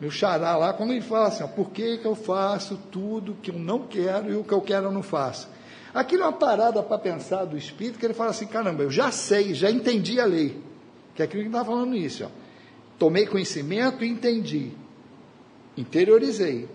[0.00, 3.52] meu xará lá, quando ele fala assim, ó, por que, que eu faço tudo que
[3.52, 5.48] eu não quero e o que eu quero eu não faço?
[5.94, 9.10] Aquilo é uma parada para pensar do Espírito, que ele fala assim, caramba, eu já
[9.10, 10.60] sei, já entendi a lei.
[11.14, 12.30] Que é aquilo que está falando isso.
[12.98, 14.72] Tomei conhecimento e entendi.
[15.76, 16.68] Interiorizei.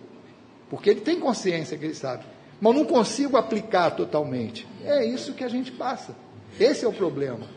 [0.70, 2.26] Porque ele tem consciência que ele sabe.
[2.62, 4.68] Mas não consigo aplicar totalmente.
[4.84, 6.16] É isso que a gente passa.
[6.60, 7.48] Esse é o problema.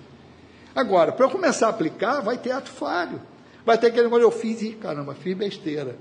[0.75, 3.21] Agora, para eu começar a aplicar, vai ter ato falho.
[3.65, 5.97] Vai ter aquele negócio, eu fiz, e caramba, fiz besteira.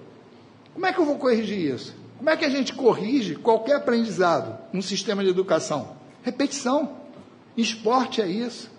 [0.74, 1.96] Como é que eu vou corrigir isso?
[2.20, 5.96] Como é que a gente corrige qualquer aprendizado num sistema de educação?
[6.22, 6.98] Repetição.
[7.56, 8.70] Esporte é isso.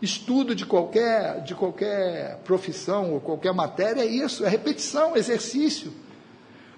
[0.00, 5.92] Estudo de qualquer, de qualquer profissão ou qualquer matéria é isso, é repetição, exercício.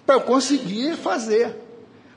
[0.05, 1.61] Para eu conseguir fazer.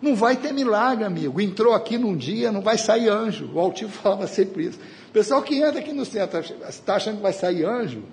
[0.01, 1.39] Não vai ter milagre, amigo.
[1.39, 3.49] Entrou aqui num dia, não vai sair anjo.
[3.53, 4.79] O Altivo falava sempre isso.
[5.13, 8.03] Pessoal que entra aqui no centro está achando que vai sair anjo.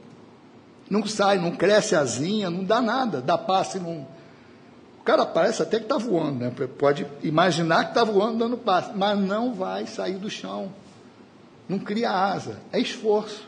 [0.91, 4.07] Não sai, não cresce asinha, não dá nada, dá passe, não.
[5.05, 6.51] O cara parece até que está voando, né?
[6.79, 10.73] Pode imaginar que está voando dando passe, mas não vai sair do chão.
[11.69, 13.47] Não cria asa, é esforço.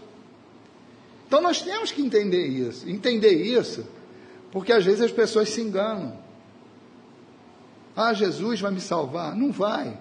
[1.26, 2.86] Então nós temos que entender isso.
[2.86, 3.86] Entender isso,
[4.52, 6.18] porque às vezes as pessoas se enganam.
[7.96, 9.34] Ah, Jesus vai me salvar.
[9.34, 9.96] Não vai.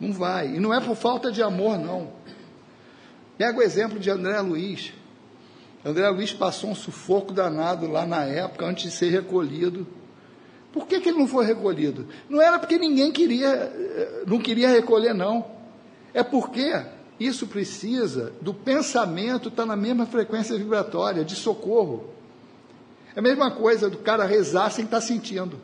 [0.00, 0.54] Não vai.
[0.54, 2.10] E não é por falta de amor, não.
[3.36, 4.94] Pega o exemplo de André Luiz.
[5.84, 9.86] André Luiz passou um sufoco danado lá na época, antes de ser recolhido.
[10.72, 12.06] Por que, que ele não foi recolhido?
[12.28, 15.44] Não era porque ninguém queria, eh, não queria recolher, não.
[16.14, 16.72] É porque
[17.20, 22.08] isso precisa do pensamento estar tá na mesma frequência vibratória, de socorro.
[23.14, 25.60] É a mesma coisa do cara rezar sem estar tá sentindo.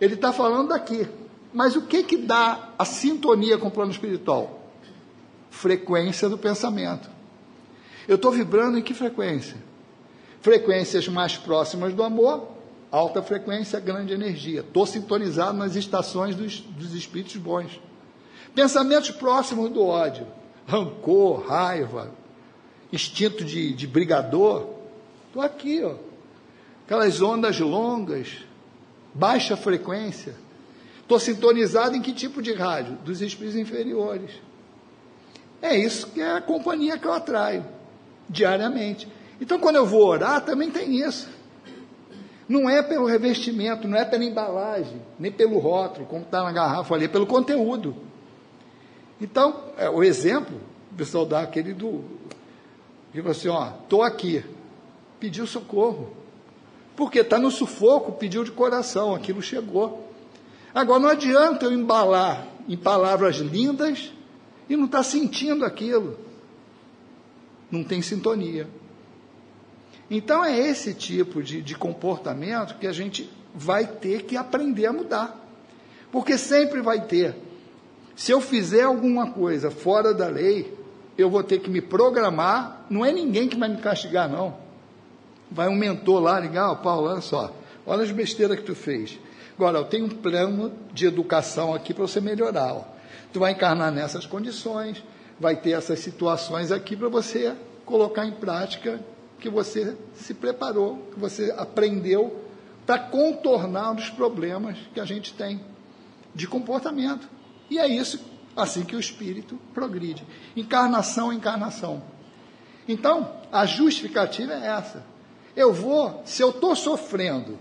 [0.00, 1.06] Ele está falando daqui.
[1.52, 4.72] Mas o que que dá a sintonia com o plano espiritual?
[5.50, 7.10] Frequência do pensamento.
[8.08, 9.56] Eu estou vibrando em que frequência?
[10.40, 12.48] Frequências mais próximas do amor,
[12.90, 14.60] alta frequência, grande energia.
[14.60, 17.80] Estou sintonizado nas estações dos, dos espíritos bons.
[18.54, 20.26] Pensamentos próximos do ódio,
[20.66, 22.12] rancor, raiva,
[22.92, 24.68] instinto de, de brigador.
[25.28, 25.94] Estou aqui, ó.
[26.84, 28.38] Aquelas ondas longas,
[29.14, 30.34] baixa frequência.
[31.00, 32.94] Estou sintonizado em que tipo de rádio?
[33.04, 34.30] Dos espíritos inferiores.
[35.62, 37.64] É isso que é a companhia que eu atraio
[38.28, 39.08] diariamente.
[39.40, 41.28] Então, quando eu vou orar, também tem isso.
[42.50, 46.96] Não é pelo revestimento, não é pela embalagem, nem pelo rótulo, como está na garrafa
[46.96, 47.94] ali, é pelo conteúdo.
[49.20, 52.02] Então, é, o exemplo, o pessoal dá aquele do.
[53.14, 54.44] Digo assim: ó, estou aqui,
[55.20, 56.10] pediu socorro.
[56.96, 60.10] Porque está no sufoco, pediu de coração, aquilo chegou.
[60.74, 64.10] Agora, não adianta eu embalar em palavras lindas
[64.68, 66.18] e não estar tá sentindo aquilo.
[67.70, 68.66] Não tem sintonia.
[70.10, 74.92] Então, é esse tipo de, de comportamento que a gente vai ter que aprender a
[74.92, 75.36] mudar.
[76.10, 77.36] Porque sempre vai ter
[78.16, 80.76] Se eu fizer alguma coisa fora da lei,
[81.16, 82.84] eu vou ter que me programar.
[82.90, 84.56] Não é ninguém que vai me castigar, não.
[85.50, 87.54] Vai um mentor lá ligar, oh, Paulo, olha só,
[87.86, 89.18] olha as besteiras que tu fez.
[89.56, 92.74] Agora, eu tenho um plano de educação aqui para você melhorar.
[92.74, 92.84] Ó.
[93.32, 95.02] Tu vai encarnar nessas condições,
[95.38, 97.54] vai ter essas situações aqui para você
[97.84, 99.00] colocar em prática
[99.40, 102.44] que você se preparou, que você aprendeu
[102.86, 105.60] para contornar os problemas que a gente tem
[106.34, 107.28] de comportamento.
[107.68, 108.20] E é isso,
[108.56, 110.24] assim que o espírito progride.
[110.56, 112.02] Encarnação, encarnação.
[112.86, 115.04] Então, a justificativa é essa.
[115.56, 117.58] Eu vou, se eu estou sofrendo,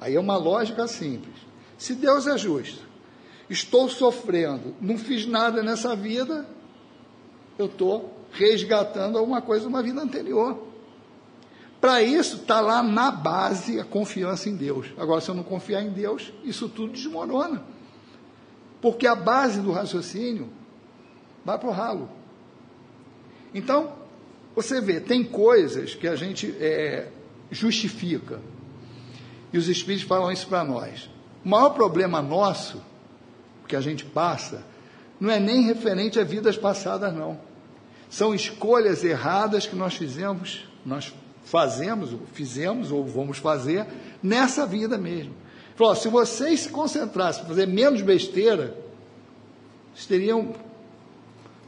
[0.00, 1.34] aí é uma lógica simples.
[1.78, 2.82] Se Deus é justo,
[3.48, 6.46] estou sofrendo, não fiz nada nessa vida,
[7.58, 10.69] eu estou resgatando alguma coisa de uma vida anterior.
[11.80, 14.88] Para isso, está lá na base a confiança em Deus.
[14.98, 17.62] Agora, se eu não confiar em Deus, isso tudo desmorona.
[18.82, 20.48] Porque a base do raciocínio
[21.44, 22.10] vai para o ralo.
[23.54, 23.94] Então,
[24.54, 27.08] você vê, tem coisas que a gente é,
[27.50, 28.40] justifica.
[29.52, 31.08] E os Espíritos falam isso para nós.
[31.44, 32.82] O maior problema nosso,
[33.66, 34.64] que a gente passa,
[35.18, 37.40] não é nem referente a vidas passadas, não.
[38.10, 41.12] São escolhas erradas que nós fizemos, nós
[41.50, 43.84] fazemos, fizemos ou vamos fazer
[44.22, 45.34] nessa vida mesmo.
[45.74, 48.76] Falou, se vocês se concentrassem em fazer menos besteira,
[49.92, 50.54] vocês teriam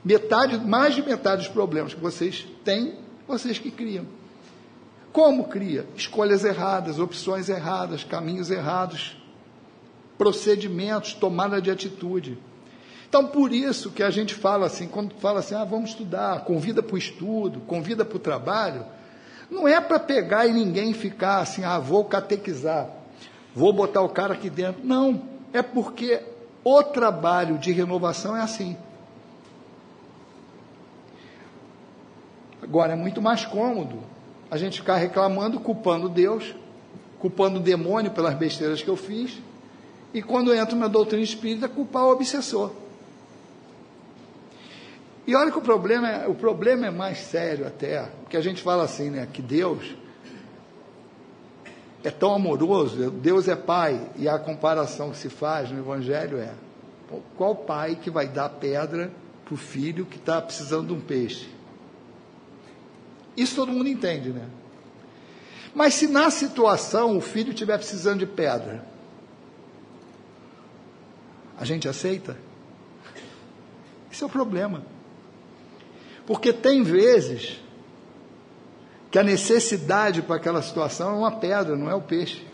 [0.05, 2.95] metade, mais de metade dos problemas que vocês têm,
[3.27, 4.07] vocês que criam.
[5.13, 5.85] Como cria?
[5.97, 9.17] Escolhas erradas, opções erradas, caminhos errados,
[10.17, 12.39] procedimentos, tomada de atitude.
[13.09, 16.85] Então, por isso que a gente fala assim, quando fala assim, ah, vamos estudar, convida
[16.85, 18.87] para o estudo, convida para o trabalho,
[19.53, 22.89] não é para pegar e ninguém ficar assim, ah, vou catequizar,
[23.55, 24.85] vou botar o cara aqui dentro.
[24.85, 25.23] Não,
[25.53, 26.23] é porque
[26.65, 28.77] o trabalho de renovação é assim.
[32.63, 33.99] Agora, é muito mais cômodo
[34.51, 36.55] a gente ficar reclamando, culpando Deus,
[37.19, 39.39] culpando o demônio pelas besteiras que eu fiz,
[40.15, 42.71] e quando entro na doutrina espírita, culpar o obsessor.
[45.27, 48.61] E olha que o problema é, o problema é mais sério até, porque a gente
[48.61, 49.95] fala assim, né, que Deus
[52.03, 56.53] é tão amoroso, Deus é pai, e a comparação que se faz no Evangelho é:
[57.37, 59.13] qual pai que vai dar pedra
[59.45, 61.49] para o filho que está precisando de um peixe?
[63.37, 64.49] Isso todo mundo entende, né?
[65.75, 68.85] Mas se na situação o filho estiver precisando de pedra,
[71.59, 72.37] a gente aceita?
[74.11, 74.83] Esse é o problema.
[76.27, 77.61] Porque tem vezes
[79.11, 82.47] que a necessidade para aquela situação é uma pedra, não é o peixe.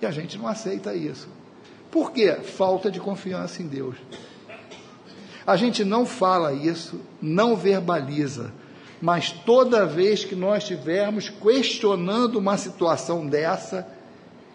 [0.00, 1.28] E a gente não aceita isso.
[1.90, 2.32] Por quê?
[2.34, 3.96] Falta de confiança em Deus.
[5.46, 8.52] A gente não fala isso, não verbaliza,
[9.00, 13.86] mas toda vez que nós estivermos questionando uma situação dessa,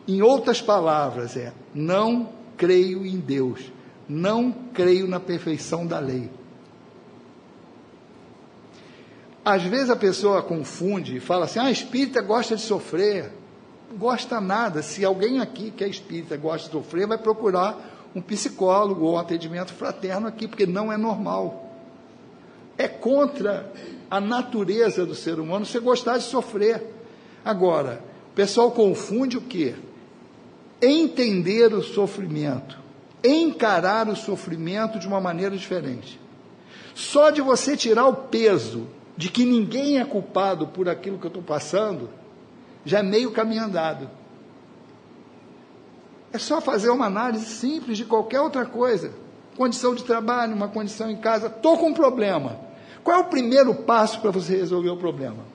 [0.08, 3.72] em outras palavras, é: não creio em Deus,
[4.08, 6.30] não creio na perfeição da lei.
[9.44, 13.32] Às vezes a pessoa confunde e fala assim: ah, espírita gosta de sofrer.
[13.98, 14.82] Gosta nada.
[14.82, 19.18] Se alguém aqui que é espírita gosta de sofrer, vai procurar um psicólogo ou um
[19.18, 21.70] atendimento fraterno aqui, porque não é normal.
[22.78, 23.72] É contra
[24.10, 26.84] a natureza do ser humano você gostar de sofrer.
[27.44, 29.76] Agora, o pessoal confunde o quê?
[30.82, 32.78] Entender o sofrimento,
[33.24, 36.20] encarar o sofrimento de uma maneira diferente.
[36.94, 38.88] Só de você tirar o peso
[39.22, 42.09] de que ninguém é culpado por aquilo que eu estou passando,
[42.84, 44.09] já é meio caminho andado.
[46.34, 49.11] É só fazer uma análise simples de qualquer outra coisa.
[49.55, 51.45] Condição de trabalho, uma condição em casa.
[51.45, 52.59] Estou com um problema.
[53.03, 55.45] Qual é o primeiro passo para você resolver o problema?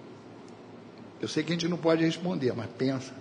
[1.21, 3.13] Eu sei que a gente não pode responder, mas pensa.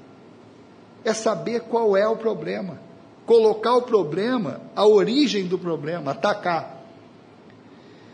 [1.04, 2.80] É saber qual é o problema.
[3.26, 6.75] Colocar o problema, a origem do problema, atacar.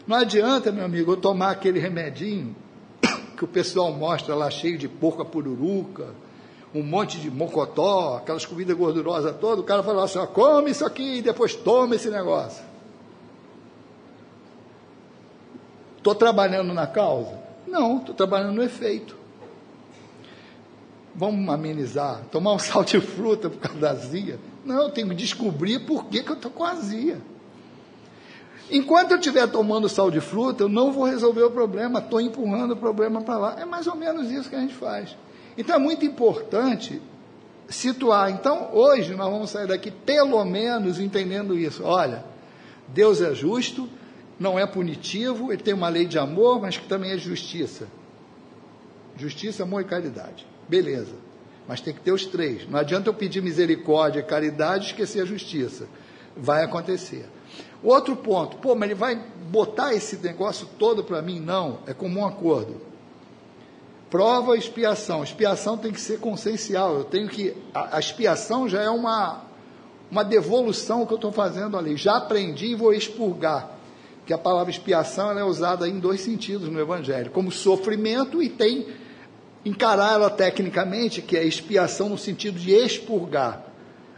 [0.08, 2.56] Não adianta, meu amigo, eu tomar aquele remedinho
[3.38, 6.08] que o pessoal mostra lá cheio de porca pururuca,
[6.74, 10.86] um monte de mocotó, aquelas comidas gordurosas todas, o cara fala assim, ó, come isso
[10.86, 12.64] aqui e depois toma esse negócio.
[15.98, 17.40] Estou trabalhando na causa?
[17.68, 19.16] Não, estou trabalhando no efeito.
[21.14, 24.40] Vamos amenizar, tomar um sal de fruta por causa da azia?
[24.66, 27.22] Não, eu tenho que descobrir por que, que eu estou com azia.
[28.70, 32.72] Enquanto eu estiver tomando sal de fruta, eu não vou resolver o problema, estou empurrando
[32.72, 33.56] o problema para lá.
[33.60, 35.16] É mais ou menos isso que a gente faz.
[35.58, 37.02] Então é muito importante
[37.70, 38.30] situar.
[38.32, 41.84] Então, hoje nós vamos sair daqui pelo menos entendendo isso.
[41.84, 42.24] Olha,
[42.88, 43.90] Deus é justo,
[44.40, 47.88] não é punitivo, ele tem uma lei de amor, mas que também é justiça.
[49.18, 50.48] Justiça, amor e caridade.
[50.68, 51.14] Beleza.
[51.68, 52.68] Mas tem que ter os três.
[52.68, 55.88] Não adianta eu pedir misericórdia e caridade e esquecer a justiça.
[56.36, 57.26] Vai acontecer.
[57.84, 59.16] Outro ponto, pô, mas ele vai
[59.50, 61.40] botar esse negócio todo para mim?
[61.40, 62.80] Não, é comum acordo.
[64.10, 65.24] Prova expiação.
[65.24, 66.96] Expiação tem que ser consciencial.
[66.96, 67.56] Eu tenho que.
[67.74, 69.42] A, expiação já é uma,
[70.12, 71.96] uma devolução que eu estou fazendo ali.
[71.96, 73.78] Já aprendi e vou expurgar.
[74.26, 78.88] Que a palavra expiação é usada em dois sentidos no Evangelho: como sofrimento e tem
[79.64, 83.71] encarar ela tecnicamente, que é expiação no sentido de expurgar.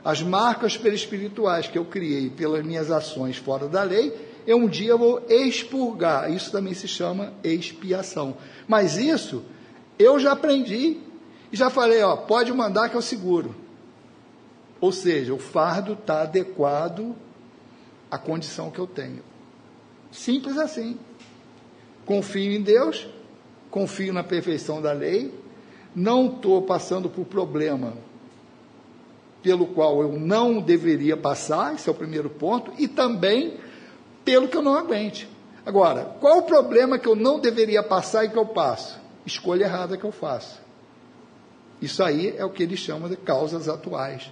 [0.04, 4.14] As marcas perispirituais que eu criei pelas minhas ações fora da lei,
[4.46, 6.32] eu um dia vou expurgar.
[6.32, 8.36] Isso também se chama expiação.
[8.68, 9.44] Mas isso
[9.98, 10.98] eu já aprendi
[11.52, 13.56] e já falei, ó, pode mandar que eu seguro.
[14.82, 17.16] Ou seja, o fardo está adequado
[18.12, 19.24] à condição que eu tenho.
[20.12, 21.00] Simples assim.
[22.06, 23.08] Confio em Deus,
[23.72, 25.34] confio na perfeição da lei,
[25.96, 27.94] não estou passando por problema
[29.44, 33.58] pelo qual eu não deveria passar, esse é o primeiro ponto, e também
[34.24, 35.30] pelo que eu não aguente.
[35.66, 38.98] Agora, qual o problema que eu não deveria passar e que eu passo?
[39.26, 40.62] Escolha errada que eu faço.
[41.82, 44.32] Isso aí é o que eles chamam de causas atuais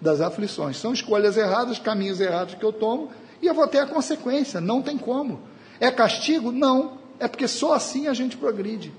[0.00, 0.76] das aflições.
[0.76, 4.82] São escolhas erradas, caminhos errados que eu tomo, e eu vou ter a consequência, não
[4.82, 5.40] tem como.
[5.78, 6.50] É castigo?
[6.50, 6.98] Não.
[7.20, 8.92] É porque só assim a gente progride.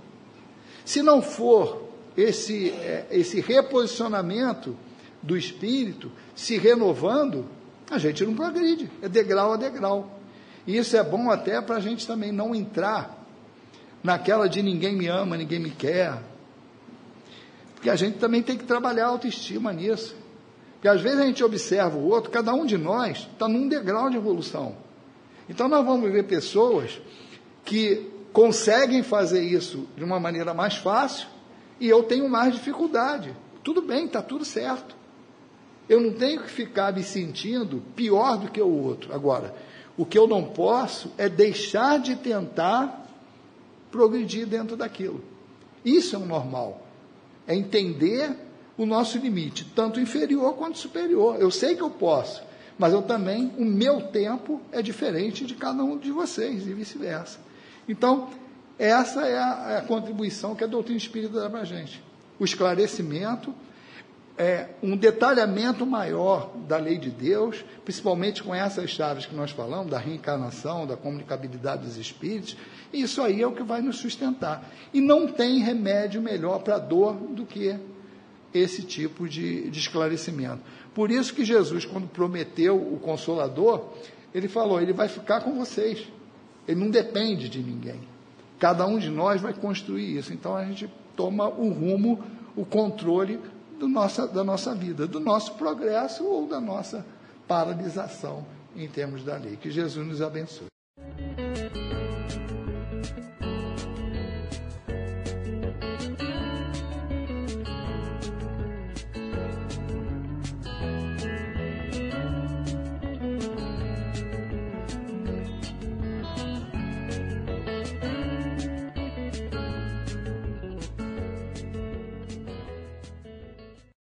[0.85, 4.75] Se não for esse, é, esse reposicionamento
[5.21, 7.45] do espírito se renovando,
[7.89, 8.89] a gente não progride.
[9.01, 10.19] É degrau a degrau.
[10.65, 13.17] E isso é bom até para a gente também não entrar
[14.03, 16.21] naquela de ninguém me ama, ninguém me quer.
[17.75, 20.15] Porque a gente também tem que trabalhar a autoestima nisso.
[20.73, 24.09] Porque às vezes a gente observa o outro, cada um de nós está num degrau
[24.09, 24.75] de evolução.
[25.49, 27.01] Então nós vamos ver pessoas
[27.65, 31.27] que conseguem fazer isso de uma maneira mais fácil
[31.79, 33.35] e eu tenho mais dificuldade.
[33.63, 34.95] Tudo bem, está tudo certo.
[35.89, 39.13] Eu não tenho que ficar me sentindo pior do que o outro.
[39.13, 39.55] Agora,
[39.97, 43.07] o que eu não posso é deixar de tentar
[43.91, 45.21] progredir dentro daquilo.
[45.83, 46.85] Isso é o normal.
[47.47, 48.35] É entender
[48.77, 51.35] o nosso limite, tanto inferior quanto superior.
[51.39, 52.41] Eu sei que eu posso,
[52.77, 57.39] mas eu também, o meu tempo é diferente de cada um de vocês e vice-versa.
[57.89, 58.29] Então,
[58.77, 62.01] essa é a, é a, contribuição que a doutrina espírita dá para a gente.
[62.39, 63.53] O esclarecimento,
[64.39, 69.91] é, um detalhamento maior da lei de Deus, principalmente com essas chaves que nós falamos,
[69.91, 72.55] da reencarnação, da comunicabilidade dos espíritos,
[72.93, 74.71] e isso aí é o que vai nos sustentar.
[74.93, 77.77] E não tem remédio melhor para a dor do que
[78.53, 80.61] esse tipo de, de esclarecimento.
[80.95, 83.89] Por isso que Jesus, quando prometeu o Consolador,
[84.33, 86.07] ele falou: ele vai ficar com vocês.
[86.65, 87.99] Ele não depende de ninguém.
[88.57, 90.33] Cada um de nós vai construir isso.
[90.33, 92.23] Então a gente toma o rumo,
[92.55, 93.39] o controle
[93.79, 97.05] do nossa, da nossa vida, do nosso progresso ou da nossa
[97.47, 99.55] paralisação em termos da lei.
[99.55, 100.67] Que Jesus nos abençoe.